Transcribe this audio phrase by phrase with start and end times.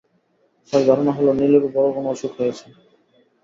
[0.69, 2.65] তাঁর ধারণা হলো, নীলুর বড় কোনো অসুখ হয়েছে।